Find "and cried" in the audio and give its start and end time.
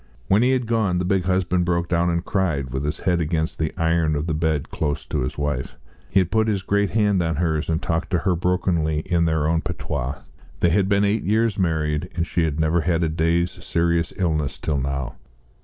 2.09-2.71